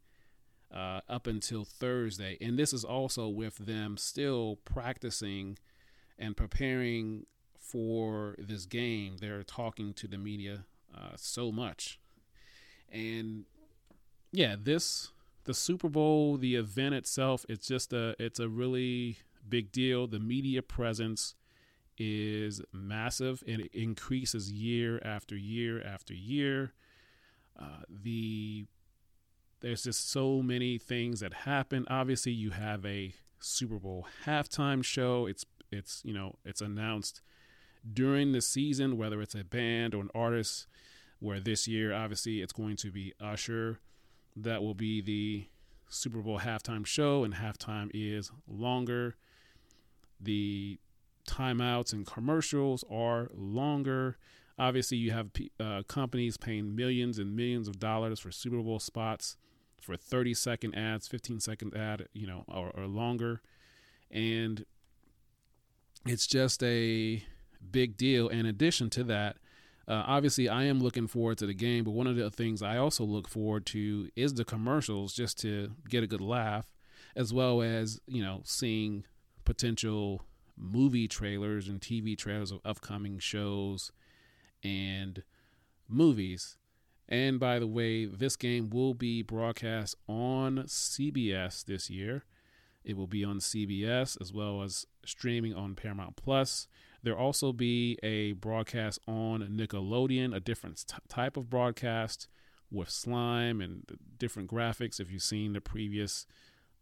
uh, 0.74 1.02
up 1.08 1.28
until 1.28 1.64
Thursday. 1.64 2.38
And 2.42 2.58
this 2.58 2.74
is 2.74 2.84
also 2.84 3.28
with 3.28 3.58
them 3.58 3.98
still 3.98 4.60
practicing 4.66 5.58
and 6.18 6.36
preparing 6.36 7.25
for 7.58 8.36
this 8.38 8.66
game, 8.66 9.18
they're 9.20 9.44
talking 9.44 9.94
to 9.94 10.08
the 10.08 10.18
media 10.18 10.66
uh, 10.96 11.14
so 11.16 11.52
much. 11.52 12.00
And 12.92 13.46
yeah, 14.32 14.56
this 14.62 15.12
the 15.46 15.54
Super 15.54 15.90
Bowl, 15.90 16.38
the 16.38 16.56
event 16.56 16.96
itself, 16.96 17.46
it's 17.50 17.68
just 17.68 17.92
a 17.92 18.16
it's 18.20 18.40
a 18.40 18.48
really 18.48 19.18
big 19.48 19.72
deal. 19.72 20.08
The 20.08 20.20
media 20.20 20.62
presence 20.62 21.36
is 21.98 22.62
massive 22.72 23.44
and 23.48 23.62
it 23.62 23.72
increases 23.74 24.52
year 24.52 25.02
after 25.04 25.36
year 25.36 25.82
after 25.82 26.14
year. 26.14 26.74
Uh, 27.58 27.84
the 27.90 28.66
there's 29.62 29.84
just 29.84 30.12
so 30.12 30.42
many 30.42 30.78
things 30.78 31.22
that 31.22 31.34
happen. 31.34 31.86
Obviously, 31.90 32.32
you 32.32 32.52
have 32.52 32.86
a 32.86 33.16
Super 33.40 33.80
Bowl 33.80 34.06
halftime 34.25 34.84
show. 34.84 35.25
It's 35.25 35.46
it's 35.72 36.02
you 36.06 36.14
know 36.14 36.36
it's 36.46 36.62
announced 36.62 37.22
during 37.92 38.32
the 38.32 38.42
season, 38.42 38.98
whether 38.98 39.22
it's 39.22 39.36
a 39.36 39.44
band 39.44 39.94
or 39.94 40.02
an 40.02 40.10
artist. 40.14 40.68
Where 41.20 41.40
this 41.40 41.66
year, 41.68 41.94
obviously, 41.94 42.42
it's 42.42 42.52
going 42.52 42.75
to 42.78 42.92
be 42.92 43.14
Usher. 43.22 43.80
That 44.36 44.62
will 44.62 44.75
be 44.75 45.00
the 45.02 45.48
Super 45.88 46.20
Bowl 46.20 46.40
halftime 46.40 46.86
show, 46.86 47.24
and 47.24 47.36
halftime 47.36 47.90
is 47.94 48.32
longer. 48.48 49.16
The 50.20 50.78
timeouts 51.25 51.94
and 51.94 52.05
commercials 52.05 52.84
are 52.89 53.29
longer. 53.34 54.17
Obviously, 54.58 54.98
you 54.98 55.12
have 55.12 55.32
uh, 55.60 55.84
companies 55.88 56.38
paying 56.38 56.75
millions 56.75 57.20
and 57.20 57.36
millions 57.36 57.67
of 57.67 57.79
dollars 57.79 58.20
for 58.20 58.32
Super 58.32 58.62
Bowl 58.62 58.79
spots 58.79 59.36
for 59.82 59.96
30 59.96 60.34
second 60.34 60.75
ads, 60.75 61.08
15 61.08 61.39
second 61.39 61.75
ad, 61.75 62.08
you 62.13 62.25
know, 62.25 62.44
or, 62.48 62.72
or 62.75 62.88
longer. 62.88 63.41
And 64.10 64.65
it's 66.05 66.27
just 66.27 66.63
a 66.63 67.24
big 67.72 67.98
deal. 67.98 68.27
In 68.29 68.46
addition 68.46 68.89
to 68.91 69.03
that, 69.05 69.38
uh, 69.88 70.03
obviously, 70.08 70.50
I 70.50 70.63
am 70.63 70.79
looking 70.79 71.08
forward 71.08 71.38
to 71.39 71.46
the 71.46 71.53
game, 71.53 71.84
but 71.84 71.91
one 71.91 72.08
of 72.08 72.15
the 72.15 72.32
things 72.32 72.63
I 72.63 72.77
also 72.77 73.03
look 73.03 73.27
forward 73.27 73.65
to 73.67 74.10
is 74.15 74.34
the 74.34 74.46
commercials 74.46 75.13
just 75.13 75.39
to 75.41 75.74
get 75.88 76.03
a 76.03 76.08
good 76.08 76.22
laugh, 76.22 76.65
as 77.15 77.32
well 77.34 77.62
as, 77.62 78.00
you 78.08 78.24
know, 78.24 78.41
seeing 78.44 79.05
potential 79.44 80.24
movie 80.57 81.07
trailers 81.07 81.67
and 81.67 81.81
TV 81.81 82.17
trailers 82.17 82.51
of 82.51 82.59
upcoming 82.65 83.19
shows 83.19 83.91
and 84.63 85.24
movies. 85.88 86.57
And 87.07 87.39
by 87.39 87.59
the 87.59 87.67
way, 87.67 88.05
this 88.05 88.35
game 88.35 88.69
will 88.69 88.93
be 88.93 89.21
broadcast 89.21 89.95
on 90.07 90.63
CBS 90.67 91.63
this 91.63 91.89
year. 91.89 92.24
It 92.83 92.97
will 92.97 93.07
be 93.07 93.24
on 93.24 93.39
CBS 93.39 94.19
as 94.21 94.31
well 94.31 94.62
as 94.62 94.85
streaming 95.05 95.53
on 95.53 95.75
Paramount 95.75 96.15
Plus. 96.15 96.67
There'll 97.03 97.19
also 97.19 97.51
be 97.51 97.97
a 98.01 98.33
broadcast 98.33 99.00
on 99.07 99.41
Nickelodeon, 99.41 100.35
a 100.35 100.39
different 100.39 100.85
t- 100.88 100.95
type 101.07 101.38
of 101.38 101.50
broadcast 101.50 102.27
with 102.71 102.89
slime 102.89 103.62
and 103.62 103.83
different 104.17 104.50
graphics. 104.50 105.00
If 105.00 105.12
you've 105.12 105.21
seen 105.21 105.53
the 105.53 105.62
previous 105.62 106.25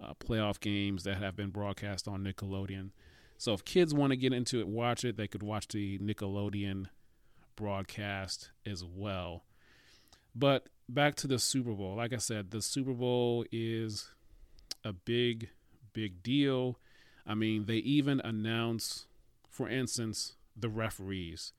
uh, 0.01 0.13
playoff 0.13 0.59
games 0.59 1.03
that 1.03 1.17
have 1.17 1.35
been 1.35 1.49
broadcast 1.49 2.07
on 2.07 2.23
Nickelodeon. 2.23 2.91
So 3.37 3.53
if 3.53 3.65
kids 3.65 3.93
want 3.93 4.11
to 4.11 4.17
get 4.17 4.33
into 4.33 4.59
it, 4.59 4.67
watch 4.67 5.03
it, 5.03 5.17
they 5.17 5.27
could 5.27 5.43
watch 5.43 5.67
the 5.67 5.97
Nickelodeon 5.99 6.85
broadcast 7.55 8.51
as 8.65 8.83
well. 8.83 9.43
But 10.35 10.67
back 10.87 11.15
to 11.15 11.27
the 11.27 11.39
Super 11.39 11.73
Bowl. 11.73 11.95
Like 11.95 12.13
I 12.13 12.17
said, 12.17 12.51
the 12.51 12.61
Super 12.61 12.93
Bowl 12.93 13.45
is 13.51 14.09
a 14.83 14.93
big, 14.93 15.49
big 15.93 16.23
deal. 16.23 16.79
I 17.27 17.35
mean, 17.35 17.65
they 17.65 17.77
even 17.77 18.19
announce 18.21 19.07
for 19.53 19.69
instance, 19.69 20.33
the 20.57 20.67
referees. 20.67 21.53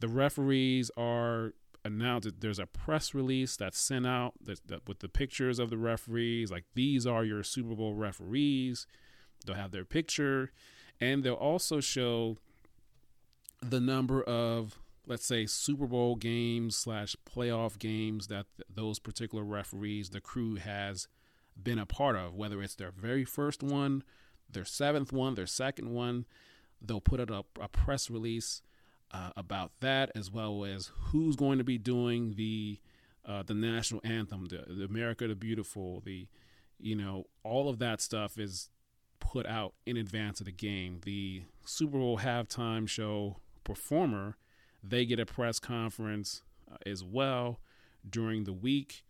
The 0.00 0.08
referees 0.08 0.90
are 0.96 1.54
announced. 1.84 2.28
There's 2.40 2.58
a 2.58 2.66
press 2.66 3.14
release 3.14 3.56
that's 3.56 3.78
sent 3.78 4.04
out 4.04 4.34
that, 4.42 4.66
that, 4.66 4.88
with 4.88 4.98
the 4.98 5.08
pictures 5.08 5.60
of 5.60 5.70
the 5.70 5.78
referees. 5.78 6.50
Like 6.50 6.64
these 6.74 7.06
are 7.06 7.24
your 7.24 7.44
Super 7.44 7.76
Bowl 7.76 7.94
referees. 7.94 8.88
They'll 9.46 9.54
have 9.54 9.70
their 9.70 9.84
picture, 9.84 10.50
and 11.00 11.22
they'll 11.22 11.34
also 11.34 11.80
show 11.80 12.36
the 13.62 13.80
number 13.80 14.22
of 14.22 14.78
let's 15.06 15.26
say 15.26 15.44
Super 15.44 15.86
Bowl 15.86 16.14
games 16.14 16.76
slash 16.76 17.16
playoff 17.28 17.78
games 17.78 18.28
that 18.28 18.46
th- 18.56 18.66
those 18.72 19.00
particular 19.00 19.42
referees, 19.42 20.10
the 20.10 20.20
crew 20.20 20.54
has 20.54 21.08
been 21.60 21.80
a 21.80 21.86
part 21.86 22.14
of, 22.14 22.34
whether 22.36 22.62
it's 22.62 22.76
their 22.76 22.92
very 22.92 23.24
first 23.24 23.60
one, 23.62 24.04
their 24.48 24.64
seventh 24.64 25.12
one, 25.12 25.34
their 25.34 25.48
second 25.48 25.92
one. 25.92 26.26
They'll 26.80 27.00
put 27.00 27.20
out 27.20 27.30
a, 27.30 27.44
a 27.60 27.68
press 27.68 28.08
release 28.08 28.62
uh, 29.12 29.30
about 29.36 29.72
that, 29.80 30.12
as 30.14 30.30
well 30.30 30.64
as 30.64 30.92
who's 30.96 31.34
going 31.34 31.58
to 31.58 31.64
be 31.64 31.76
doing 31.76 32.34
the 32.36 32.78
uh, 33.26 33.42
the 33.42 33.54
national 33.54 34.00
anthem, 34.04 34.46
the, 34.46 34.64
the 34.66 34.84
America 34.84 35.26
the 35.26 35.34
Beautiful, 35.34 36.00
the 36.04 36.28
you 36.78 36.94
know 36.94 37.26
all 37.42 37.68
of 37.68 37.78
that 37.80 38.00
stuff 38.00 38.38
is 38.38 38.70
put 39.20 39.46
out 39.46 39.74
in 39.86 39.96
advance 39.96 40.40
of 40.40 40.46
the 40.46 40.52
game. 40.52 41.00
The 41.04 41.42
Super 41.64 41.98
Bowl 41.98 42.18
halftime 42.18 42.88
show 42.88 43.36
performer 43.62 44.36
they 44.82 45.04
get 45.04 45.20
a 45.20 45.26
press 45.26 45.58
conference 45.58 46.42
uh, 46.70 46.76
as 46.86 47.04
well 47.04 47.60
during 48.08 48.44
the 48.44 48.52
week, 48.52 49.04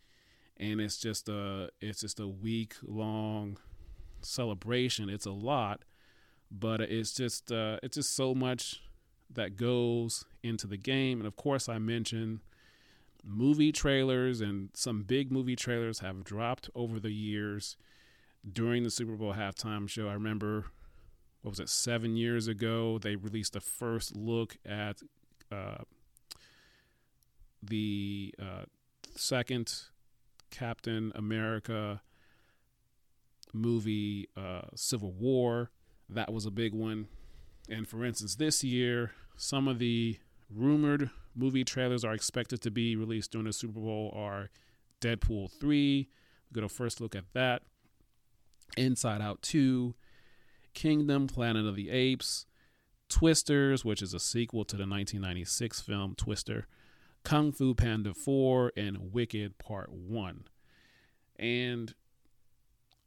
and 0.57 0.81
it's 0.81 0.99
just 0.99 1.29
a 1.29 1.71
it's 1.81 2.01
just 2.01 2.21
a 2.21 2.29
week 2.29 2.75
long 2.83 3.59
celebration. 4.21 5.09
It's 5.09 5.27
a 5.27 5.33
lot, 5.33 5.85
but 6.51 6.81
it's 6.81 7.13
just 7.13 7.53
uh, 7.53 7.79
it's 7.83 7.97
just 7.97 8.15
so 8.15 8.35
much 8.35 8.83
that 9.33 9.57
goes 9.57 10.25
into 10.43 10.67
the 10.67 10.77
game. 10.77 11.19
And 11.19 11.27
of 11.27 11.37
course, 11.37 11.69
I 11.69 11.79
mentioned 11.79 12.41
movie 13.25 13.73
trailers, 13.73 14.41
and 14.41 14.71
some 14.75 15.03
big 15.03 15.31
movie 15.31 15.57
trailers 15.57 16.01
have 16.01 16.25
dropped 16.25 16.69
over 16.75 16.99
the 16.99 17.13
years 17.13 17.77
during 18.51 18.83
the 18.83 18.91
Super 18.91 19.17
Bowl 19.17 19.35
halftime 19.35 19.89
show. 19.89 20.09
I 20.09 20.15
remember, 20.15 20.67
what 21.43 21.51
was 21.51 21.61
it, 21.61 21.69
seven 21.69 22.17
years 22.17 22.49
ago, 22.49 22.99
they 22.99 23.17
released 23.17 23.53
the 23.53 23.61
first 23.61 24.17
look 24.17 24.57
at 24.65 25.01
uh, 25.53 25.79
the 27.63 28.35
uh, 28.41 28.65
second 29.15 29.75
Captain 30.51 31.13
America 31.15 32.03
movie, 33.53 34.29
uh, 34.37 34.63
Civil 34.75 35.13
War. 35.13 35.71
That 36.09 36.33
was 36.33 36.47
a 36.47 36.51
big 36.51 36.75
one. 36.75 37.09
And 37.69 37.87
for 37.87 38.05
instance, 38.05 38.37
this 38.37 38.65
year, 38.65 39.13
some 39.37 39.69
of 39.69 39.79
the 39.79 40.19
rumored 40.53 41.11
movie 41.37 41.65
trailers 41.65 42.05
are 42.05 42.13
expected 42.13 42.61
to 42.63 42.71
be 42.71 42.97
released 42.97 43.33
during 43.33 43.47
the 43.47 43.53
Super 43.53 43.81
Bowl 43.81 44.13
are 44.17 44.51
Deadpool 45.01 45.51
3. 45.53 46.09
We're 46.51 46.55
going 46.55 46.69
to 46.69 46.75
first 46.75 47.01
look 47.01 47.15
at 47.15 47.25
that. 47.33 47.63
Inside 48.77 49.21
Out 49.21 49.43
2, 49.43 49.95
Kingdom, 50.75 51.27
Planet 51.27 51.67
of 51.67 51.77
the 51.77 51.91
Apes, 51.91 52.47
Twisters, 53.09 53.85
which 53.85 54.03
is 54.03 54.15
a 54.15 54.21
sequel 54.21 54.65
to 54.65 54.77
the 54.77 54.83
1996 54.83 55.81
film 55.81 56.15
Twister, 56.15 56.67
Kung 57.25 57.53
Fu 57.53 57.75
Panda 57.75 58.15
4, 58.15 58.73
and 58.77 59.13
Wicked 59.13 59.59
Part 59.59 59.93
1. 59.93 60.45
And 61.39 61.95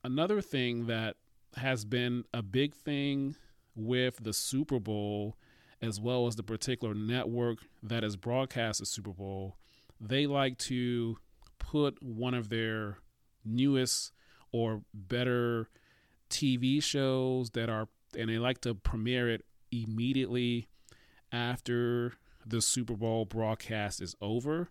another 0.04 0.42
thing 0.42 0.88
that 0.88 1.16
has 1.56 1.86
been 1.86 2.26
a 2.34 2.42
big 2.42 2.74
thing 2.74 3.36
with 3.76 4.24
the 4.24 4.34
Super 4.34 4.80
Bowl, 4.80 5.38
as 5.82 6.00
well 6.00 6.28
as 6.28 6.36
the 6.36 6.44
particular 6.44 6.94
network 6.94 7.60
that 7.82 8.04
has 8.04 8.16
broadcast 8.16 8.80
the 8.80 8.86
Super 8.86 9.12
Bowl, 9.12 9.58
they 10.00 10.28
like 10.28 10.58
to 10.58 11.18
put 11.60 12.02
one 12.04 12.34
of 12.34 12.50
their 12.50 12.98
newest 13.46 14.12
or 14.54 14.84
better 14.94 15.68
TV 16.30 16.82
shows 16.82 17.50
that 17.52 17.70
are, 17.70 17.90
and 18.18 18.30
they 18.30 18.38
like 18.38 18.62
to 18.62 18.74
premiere 18.74 19.30
it 19.30 19.44
immediately 19.72 20.70
after 21.32 22.14
the 22.46 22.62
Super 22.62 22.94
Bowl 22.96 23.26
broadcast 23.26 24.02
is 24.02 24.16
over. 24.22 24.70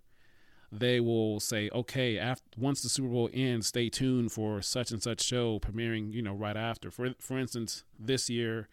They 0.70 1.00
will 1.00 1.38
say, 1.38 1.68
okay, 1.74 2.18
after, 2.18 2.44
once 2.56 2.82
the 2.82 2.88
Super 2.88 3.08
Bowl 3.08 3.28
ends, 3.34 3.66
stay 3.66 3.90
tuned 3.90 4.32
for 4.32 4.62
such 4.62 4.90
and 4.90 5.02
such 5.02 5.20
show 5.20 5.58
premiering, 5.58 6.14
you 6.14 6.22
know, 6.22 6.32
right 6.32 6.56
after. 6.56 6.90
For 6.90 7.10
for 7.18 7.38
instance, 7.38 7.84
this 7.98 8.30
year, 8.30 8.68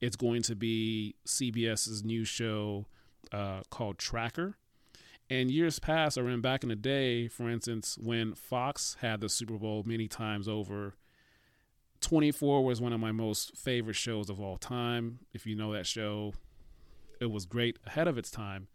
it's 0.00 0.14
going 0.14 0.42
to 0.42 0.54
be 0.54 1.16
CBS's 1.26 2.04
new 2.04 2.24
show 2.24 2.86
uh, 3.32 3.62
called 3.70 3.98
Tracker. 3.98 4.56
And 5.30 5.50
years 5.50 5.78
past, 5.78 6.18
I 6.18 6.20
remember 6.20 6.48
back 6.48 6.62
in 6.62 6.68
the 6.68 6.76
day, 6.76 7.28
for 7.28 7.48
instance, 7.48 7.96
when 8.00 8.34
Fox 8.34 8.96
had 9.00 9.20
the 9.20 9.28
Super 9.28 9.56
Bowl 9.56 9.82
many 9.86 10.06
times 10.06 10.46
over, 10.48 10.94
24 12.00 12.62
was 12.64 12.80
one 12.80 12.92
of 12.92 13.00
my 13.00 13.12
most 13.12 13.56
favorite 13.56 13.96
shows 13.96 14.28
of 14.28 14.38
all 14.38 14.58
time. 14.58 15.20
If 15.32 15.46
you 15.46 15.56
know 15.56 15.72
that 15.72 15.86
show, 15.86 16.34
it 17.20 17.30
was 17.30 17.46
great 17.46 17.78
ahead 17.86 18.06
of 18.06 18.18
its 18.18 18.30
time. 18.30 18.68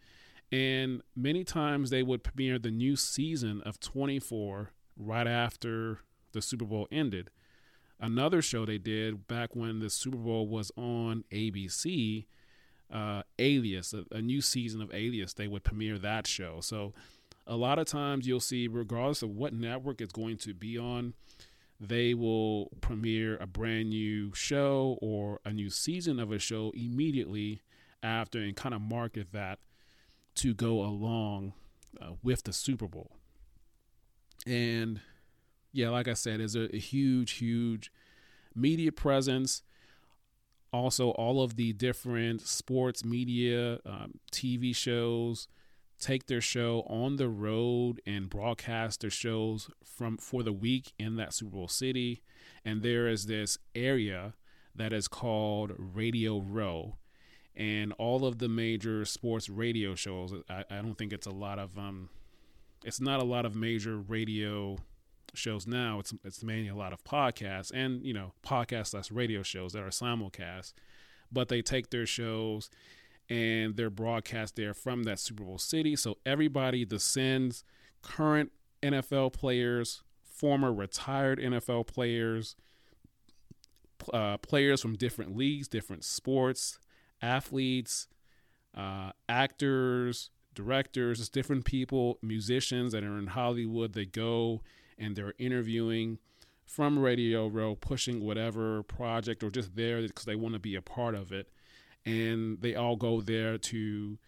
And 0.51 1.03
many 1.15 1.43
times 1.43 1.91
they 1.91 2.01
would 2.01 2.23
premiere 2.23 2.57
the 2.57 2.71
new 2.71 2.95
season 2.95 3.61
of 3.61 3.79
24 3.79 4.71
right 4.97 5.27
after 5.27 5.99
the 6.31 6.41
Super 6.41 6.65
Bowl 6.65 6.87
ended. 6.91 7.29
Another 7.99 8.41
show 8.41 8.65
they 8.65 8.79
did 8.79 9.27
back 9.27 9.55
when 9.55 9.79
the 9.79 9.89
Super 9.89 10.17
Bowl 10.17 10.47
was 10.47 10.71
on 10.75 11.23
ABC 11.31 12.25
uh, 12.91 13.23
Alias, 13.37 13.93
a, 13.93 14.05
a, 14.11 14.21
new 14.21 14.41
season 14.41 14.81
of 14.81 14.93
Alias. 14.93 15.33
They 15.33 15.47
would 15.47 15.63
premiere 15.63 15.99
that 15.99 16.25
show. 16.25 16.59
So 16.61 16.93
a 17.45 17.55
lot 17.55 17.79
of 17.79 17.87
times 17.87 18.27
you'll 18.27 18.39
see, 18.39 18.67
regardless 18.67 19.21
of 19.21 19.29
what 19.29 19.53
network 19.53 20.01
it's 20.01 20.13
going 20.13 20.37
to 20.37 20.53
be 20.53 20.77
on, 20.77 21.13
they 21.79 22.13
will 22.13 22.71
premiere 22.81 23.37
a 23.37 23.47
brand 23.47 23.89
new 23.89 24.33
show 24.33 24.97
or 25.01 25.39
a 25.45 25.51
new 25.51 25.69
season 25.69 26.19
of 26.19 26.31
a 26.31 26.39
show 26.39 26.71
immediately 26.75 27.61
after 28.03 28.39
and 28.39 28.55
kind 28.55 28.75
of 28.75 28.81
market 28.81 29.31
that 29.31 29.59
to 30.35 30.53
go 30.53 30.81
along 30.81 31.53
uh, 32.01 32.11
with 32.23 32.43
the 32.43 32.53
Super 32.53 32.87
Bowl. 32.87 33.11
And 34.45 34.99
yeah, 35.71 35.89
like 35.89 36.07
I 36.07 36.13
said, 36.13 36.41
is 36.41 36.55
a, 36.55 36.73
a 36.75 36.79
huge, 36.79 37.33
huge 37.33 37.91
media 38.55 38.91
presence 38.91 39.63
also 40.71 41.09
all 41.11 41.41
of 41.41 41.55
the 41.55 41.73
different 41.73 42.41
sports 42.41 43.03
media 43.03 43.79
um, 43.85 44.19
tv 44.31 44.75
shows 44.75 45.47
take 45.99 46.27
their 46.27 46.41
show 46.41 46.83
on 46.87 47.17
the 47.17 47.27
road 47.27 48.01
and 48.05 48.29
broadcast 48.29 49.01
their 49.01 49.09
shows 49.09 49.69
from 49.83 50.17
for 50.17 50.43
the 50.43 50.53
week 50.53 50.93
in 50.97 51.17
that 51.17 51.33
super 51.33 51.51
bowl 51.51 51.67
city. 51.67 52.23
And 52.63 52.81
there 52.81 53.07
is 53.07 53.25
this 53.25 53.57
area 53.75 54.33
that 54.75 54.93
is 54.93 55.07
called 55.07 55.73
radio 55.77 56.39
row. 56.39 56.97
And 57.55 57.93
all 57.97 58.25
of 58.25 58.39
the 58.39 58.47
major 58.47 59.03
sports 59.03 59.49
radio 59.49 59.93
shows 59.93 60.33
i, 60.49 60.63
I 60.69 60.75
don't 60.77 60.97
think 60.97 61.11
it's 61.11 61.27
a 61.27 61.31
lot 61.31 61.59
of 61.59 61.77
um 61.77 62.09
it's 62.85 63.01
not 63.01 63.19
a 63.19 63.25
lot 63.25 63.45
of 63.45 63.53
major 63.53 63.97
radio 63.97 64.77
shows 65.33 65.67
now, 65.67 65.99
it's 65.99 66.13
it's 66.23 66.43
mainly 66.43 66.69
a 66.69 66.75
lot 66.75 66.93
of 66.93 67.03
podcasts 67.03 67.71
and 67.73 68.03
you 68.03 68.13
know 68.13 68.33
podcasts 68.45 68.93
less 68.93 69.11
radio 69.11 69.43
shows 69.43 69.73
that 69.73 69.83
are 69.83 69.89
simulcast, 69.89 70.73
but 71.31 71.47
they 71.49 71.61
take 71.61 71.89
their 71.89 72.05
shows 72.05 72.69
and 73.29 73.75
they're 73.75 73.89
broadcast 73.89 74.55
there 74.55 74.73
from 74.73 75.03
that 75.03 75.19
Super 75.19 75.43
Bowl 75.43 75.57
city. 75.57 75.95
So 75.95 76.17
everybody 76.25 76.83
descends 76.83 77.63
current 78.01 78.51
NFL 78.81 79.33
players, 79.33 80.03
former 80.23 80.73
retired 80.73 81.39
NFL 81.39 81.87
players, 81.87 82.55
uh, 84.13 84.37
players 84.37 84.81
from 84.81 84.95
different 84.95 85.35
leagues, 85.37 85.67
different 85.67 86.03
sports, 86.03 86.79
athletes, 87.21 88.07
uh, 88.75 89.11
actors, 89.27 90.31
directors, 90.53 91.29
different 91.29 91.65
people, 91.65 92.17
musicians 92.21 92.93
that 92.93 93.03
are 93.03 93.17
in 93.17 93.27
Hollywood. 93.27 93.93
They 93.93 94.05
go 94.05 94.61
and 94.99 95.15
they're 95.15 95.33
interviewing 95.39 96.19
from 96.65 96.99
Radio 96.99 97.47
Row, 97.47 97.75
pushing 97.75 98.21
whatever 98.21 98.83
project 98.83 99.43
or 99.43 99.49
just 99.49 99.75
there 99.75 100.01
because 100.01 100.25
they 100.25 100.35
want 100.35 100.53
to 100.53 100.59
be 100.59 100.75
a 100.75 100.81
part 100.81 101.15
of 101.15 101.31
it. 101.31 101.49
And 102.05 102.61
they 102.61 102.75
all 102.75 102.95
go 102.95 103.21
there 103.21 103.57
to 103.57 104.19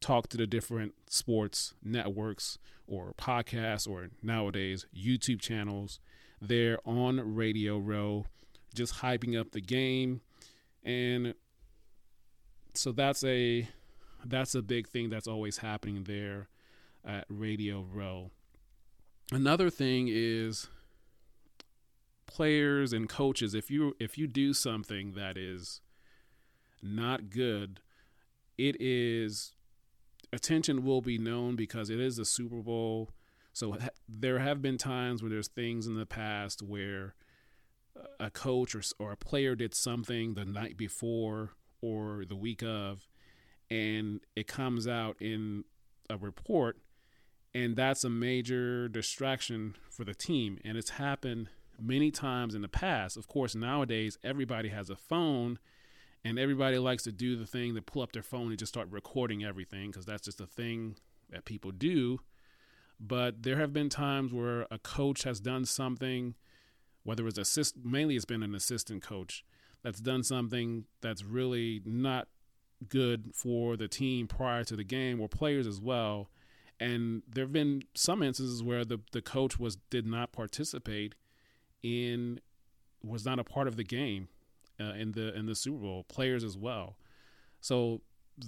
talk 0.00 0.28
to 0.28 0.36
the 0.36 0.46
different 0.46 0.94
sports 1.08 1.74
networks 1.82 2.58
or 2.86 3.12
podcasts 3.18 3.88
or 3.88 4.08
nowadays 4.22 4.86
YouTube 4.96 5.40
channels. 5.40 6.00
They're 6.40 6.78
on 6.84 7.34
Radio 7.34 7.78
Row, 7.78 8.26
just 8.74 8.96
hyping 8.96 9.38
up 9.38 9.52
the 9.52 9.60
game. 9.60 10.22
And 10.82 11.34
so 12.74 12.92
that's 12.92 13.22
a 13.24 13.68
that's 14.24 14.54
a 14.54 14.62
big 14.62 14.88
thing 14.88 15.10
that's 15.10 15.28
always 15.28 15.58
happening 15.58 16.04
there 16.04 16.48
at 17.04 17.24
Radio 17.28 17.86
Row. 17.92 18.30
Another 19.32 19.70
thing 19.70 20.08
is 20.10 20.68
players 22.26 22.92
and 22.92 23.08
coaches 23.08 23.54
if 23.54 23.70
you 23.70 23.96
if 23.98 24.18
you 24.18 24.26
do 24.26 24.52
something 24.52 25.14
that 25.14 25.38
is 25.38 25.80
not 26.82 27.30
good, 27.30 27.80
it 28.58 28.76
is 28.78 29.54
attention 30.34 30.84
will 30.84 31.00
be 31.00 31.16
known 31.16 31.56
because 31.56 31.88
it 31.88 31.98
is 31.98 32.18
a 32.18 32.26
Super 32.26 32.60
Bowl. 32.60 33.08
So 33.54 33.78
there 34.06 34.38
have 34.38 34.60
been 34.60 34.76
times 34.76 35.22
where 35.22 35.30
there's 35.30 35.48
things 35.48 35.86
in 35.86 35.96
the 35.96 36.06
past 36.06 36.60
where 36.60 37.14
a 38.20 38.30
coach 38.30 38.74
or, 38.74 38.82
or 38.98 39.12
a 39.12 39.16
player 39.16 39.54
did 39.54 39.74
something 39.74 40.34
the 40.34 40.44
night 40.44 40.76
before 40.76 41.52
or 41.80 42.24
the 42.26 42.36
week 42.36 42.62
of, 42.62 43.08
and 43.70 44.20
it 44.36 44.46
comes 44.46 44.86
out 44.86 45.16
in 45.20 45.64
a 46.10 46.18
report 46.18 46.76
and 47.54 47.76
that's 47.76 48.04
a 48.04 48.10
major 48.10 48.88
distraction 48.88 49.76
for 49.90 50.04
the 50.04 50.14
team. 50.14 50.58
And 50.64 50.76
it's 50.78 50.90
happened 50.90 51.48
many 51.80 52.10
times 52.10 52.54
in 52.54 52.62
the 52.62 52.68
past. 52.68 53.16
Of 53.16 53.28
course, 53.28 53.54
nowadays 53.54 54.18
everybody 54.24 54.70
has 54.70 54.88
a 54.88 54.96
phone 54.96 55.58
and 56.24 56.38
everybody 56.38 56.78
likes 56.78 57.02
to 57.04 57.12
do 57.12 57.36
the 57.36 57.46
thing 57.46 57.74
to 57.74 57.82
pull 57.82 58.02
up 58.02 58.12
their 58.12 58.22
phone 58.22 58.48
and 58.48 58.58
just 58.58 58.72
start 58.72 58.88
recording 58.90 59.44
everything 59.44 59.90
because 59.90 60.06
that's 60.06 60.24
just 60.24 60.40
a 60.40 60.46
thing 60.46 60.96
that 61.30 61.44
people 61.44 61.72
do. 61.72 62.20
But 63.00 63.42
there 63.42 63.56
have 63.56 63.72
been 63.72 63.88
times 63.88 64.32
where 64.32 64.66
a 64.70 64.78
coach 64.78 65.24
has 65.24 65.40
done 65.40 65.64
something, 65.64 66.34
whether 67.02 67.26
it's 67.26 67.38
assist, 67.38 67.76
mainly 67.84 68.14
it's 68.14 68.24
been 68.24 68.42
an 68.42 68.54
assistant 68.54 69.02
coach 69.02 69.44
that's 69.82 70.00
done 70.00 70.22
something 70.22 70.84
that's 71.00 71.24
really 71.24 71.82
not 71.84 72.28
good 72.88 73.32
for 73.34 73.76
the 73.76 73.88
team 73.88 74.28
prior 74.28 74.62
to 74.64 74.76
the 74.76 74.84
game 74.84 75.20
or 75.20 75.28
players 75.28 75.66
as 75.66 75.80
well. 75.80 76.30
And 76.80 77.22
there 77.28 77.44
have 77.44 77.52
been 77.52 77.82
some 77.94 78.22
instances 78.22 78.62
where 78.62 78.84
the, 78.84 78.98
the 79.12 79.22
coach 79.22 79.58
was 79.58 79.76
did 79.90 80.06
not 80.06 80.32
participate 80.32 81.14
in 81.82 82.40
was 83.04 83.24
not 83.24 83.38
a 83.38 83.44
part 83.44 83.66
of 83.66 83.76
the 83.76 83.84
game 83.84 84.28
uh, 84.80 84.94
in 84.94 85.12
the 85.12 85.34
in 85.36 85.46
the 85.46 85.54
Super 85.54 85.78
Bowl. 85.78 86.04
Players 86.04 86.44
as 86.44 86.56
well. 86.56 86.96
So 87.60 88.00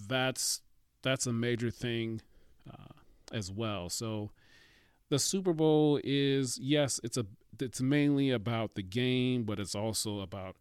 that's 0.09 0.63
that's 1.03 1.27
a 1.27 1.33
major 1.33 1.71
thing 1.71 2.21
uh, 2.69 2.95
as 3.33 3.53
well. 3.53 3.89
So 3.89 4.31
the 5.11 5.19
Super 5.19 5.53
Bowl 5.53 6.01
is 6.03 6.59
yes, 6.59 7.01
it's 7.05 7.17
a 7.17 7.27
it's 7.61 7.81
mainly 7.81 8.31
about 8.31 8.75
the 8.75 8.83
game, 8.83 9.45
but 9.45 9.61
it's 9.61 9.75
also 9.75 10.21
about 10.21 10.57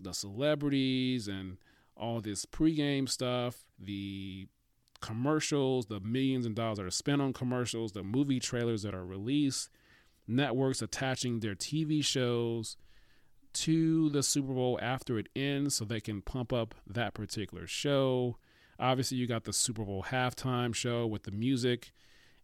the 0.00 0.12
celebrities 0.12 1.26
and 1.28 1.56
all 1.96 2.20
this 2.20 2.44
pregame 2.44 3.08
stuff, 3.08 3.64
the 3.78 4.46
commercials, 5.06 5.86
the 5.86 6.00
millions 6.00 6.46
of 6.46 6.54
dollars 6.54 6.78
that 6.78 6.84
are 6.84 6.90
spent 6.90 7.22
on 7.22 7.32
commercials, 7.32 7.92
the 7.92 8.02
movie 8.02 8.40
trailers 8.40 8.82
that 8.82 8.94
are 8.94 9.06
released, 9.06 9.70
networks 10.26 10.82
attaching 10.82 11.38
their 11.38 11.54
TV 11.54 12.04
shows 12.04 12.76
to 13.52 14.10
the 14.10 14.22
Super 14.22 14.52
Bowl 14.52 14.78
after 14.82 15.16
it 15.16 15.28
ends 15.36 15.76
so 15.76 15.84
they 15.84 16.00
can 16.00 16.22
pump 16.22 16.52
up 16.52 16.74
that 16.86 17.14
particular 17.14 17.68
show. 17.68 18.36
Obviously, 18.80 19.16
you 19.16 19.28
got 19.28 19.44
the 19.44 19.52
Super 19.52 19.84
Bowl 19.84 20.06
halftime 20.08 20.74
show 20.74 21.06
with 21.06 21.22
the 21.22 21.30
music, 21.30 21.92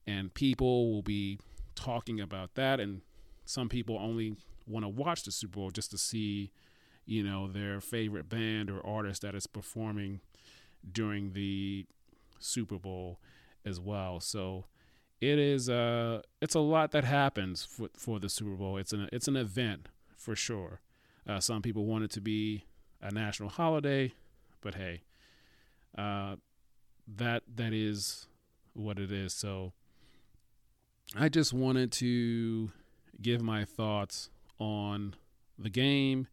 and 0.06 0.32
people 0.32 0.92
will 0.92 1.02
be 1.02 1.38
talking 1.74 2.20
about 2.20 2.54
that. 2.54 2.78
And 2.78 3.02
some 3.44 3.68
people 3.68 3.98
only 3.98 4.36
want 4.68 4.84
to 4.84 4.88
watch 4.88 5.24
the 5.24 5.32
Super 5.32 5.56
Bowl 5.56 5.70
just 5.70 5.90
to 5.90 5.98
see, 5.98 6.52
you 7.04 7.24
know, 7.24 7.48
their 7.48 7.80
favorite 7.80 8.28
band 8.28 8.70
or 8.70 8.86
artist 8.86 9.22
that 9.22 9.34
is 9.34 9.48
performing 9.48 10.20
during 10.90 11.32
the 11.32 11.86
Super 12.44 12.78
Bowl 12.78 13.20
as 13.64 13.80
well. 13.80 14.20
So 14.20 14.66
it 15.20 15.38
is 15.38 15.68
uh 15.68 16.22
it's 16.40 16.54
a 16.54 16.60
lot 16.60 16.90
that 16.92 17.04
happens 17.04 17.64
for 17.64 17.88
for 17.96 18.18
the 18.18 18.28
Super 18.28 18.56
Bowl. 18.56 18.76
It's 18.76 18.92
an 18.92 19.08
it's 19.12 19.28
an 19.28 19.36
event 19.36 19.88
for 20.16 20.34
sure. 20.36 20.80
Uh, 21.28 21.38
some 21.38 21.62
people 21.62 21.84
want 21.86 22.04
it 22.04 22.10
to 22.10 22.20
be 22.20 22.64
a 23.00 23.12
national 23.12 23.48
holiday, 23.48 24.12
but 24.60 24.74
hey, 24.74 25.02
uh, 25.96 26.36
that 27.06 27.42
that 27.54 27.72
is 27.72 28.26
what 28.74 28.98
it 28.98 29.12
is. 29.12 29.32
So 29.32 29.72
I 31.16 31.28
just 31.28 31.52
wanted 31.52 31.92
to 31.92 32.70
give 33.20 33.42
my 33.42 33.64
thoughts 33.64 34.30
on 34.58 35.14
the 35.58 35.70
game 35.70 36.26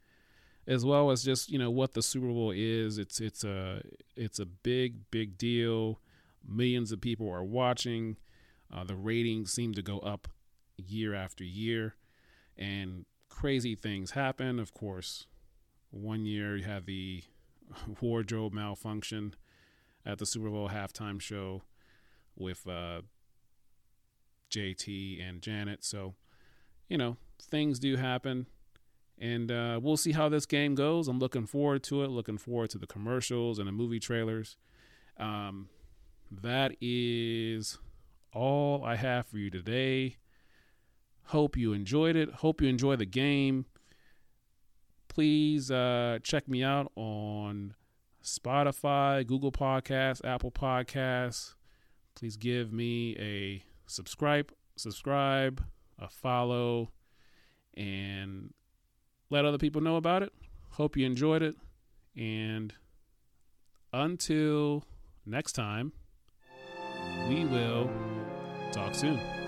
as 0.70 0.86
well 0.86 1.10
as 1.10 1.24
just 1.24 1.50
you 1.50 1.58
know 1.58 1.72
what 1.72 1.94
the 1.94 2.04
Super 2.04 2.28
Bowl 2.28 2.54
is. 2.56 2.98
It's 2.98 3.20
it's 3.20 3.44
a 3.44 3.82
it's 4.16 4.40
a 4.40 4.46
big 4.46 5.10
big 5.12 5.38
deal. 5.38 6.00
Millions 6.48 6.92
of 6.94 7.02
people 7.02 7.30
are 7.30 7.44
watching. 7.44 8.16
Uh, 8.72 8.84
the 8.84 8.96
ratings 8.96 9.52
seem 9.52 9.74
to 9.74 9.82
go 9.82 9.98
up 10.00 10.28
year 10.78 11.16
after 11.16 11.44
year, 11.44 11.96
and 12.56 13.06
crazy 13.30 13.76
things 13.76 14.12
happen. 14.12 14.60
Of 14.60 14.74
course, 14.76 15.26
one 15.90 16.26
year 16.26 16.56
you 16.56 16.64
had 16.64 16.86
the 16.86 17.24
wardrobe 18.02 18.54
malfunction 18.54 19.34
at 20.06 20.20
the 20.20 20.26
Super 20.26 20.50
Bowl 20.50 20.70
halftime 20.70 21.20
show 21.20 21.64
with 22.36 22.68
uh, 22.68 23.02
JT 24.52 25.28
and 25.28 25.42
Janet. 25.42 25.84
So, 25.84 26.14
you 26.88 26.98
know, 26.98 27.18
things 27.42 27.80
do 27.80 27.98
happen. 27.98 28.46
And 29.20 29.52
uh, 29.52 29.80
we'll 29.82 29.98
see 29.98 30.14
how 30.14 30.30
this 30.30 30.46
game 30.46 30.76
goes. 30.76 31.08
I'm 31.08 31.20
looking 31.20 31.46
forward 31.46 31.84
to 31.84 32.04
it, 32.04 32.08
looking 32.08 32.38
forward 32.38 32.70
to 32.72 32.78
the 32.78 32.88
commercials 32.88 33.60
and 33.60 33.68
the 33.68 33.72
movie 33.74 34.00
trailers. 34.00 34.56
Um, 35.18 35.68
that 36.32 36.76
is 36.80 37.78
all 38.34 38.84
I 38.86 38.96
have 38.96 39.28
for 39.28 39.38
you 39.38 39.50
today. 39.50 40.18
Hope 41.26 41.58
you 41.58 41.74
enjoyed 41.74 42.16
it. 42.16 42.32
Hope 42.36 42.62
you 42.62 42.68
enjoy 42.70 42.96
the 42.96 43.06
game. 43.06 43.66
Please 45.10 45.70
uh, 45.70 46.20
check 46.24 46.48
me 46.48 46.64
out 46.64 46.92
on 46.96 47.74
Spotify, 48.24 49.26
Google 49.28 49.52
Podcasts, 49.52 50.24
Apple 50.24 50.52
Podcasts. 50.52 51.56
Please 52.16 52.38
give 52.38 52.72
me 52.72 53.16
a 53.18 53.64
subscribe, 53.86 54.52
subscribe, 54.76 55.64
a 55.98 56.08
follow, 56.10 56.92
and 57.76 58.54
let 59.30 59.46
other 59.46 59.58
people 59.58 59.82
know 59.82 59.96
about 59.96 60.24
it. 60.24 60.34
Hope 60.72 60.98
you 60.98 61.06
enjoyed 61.06 61.42
it. 61.42 61.56
And 62.16 62.74
until 63.94 64.84
next 65.26 65.54
time, 65.54 65.94
we 67.28 67.46
will 67.46 67.90
talk 68.72 68.94
soon. 68.96 69.39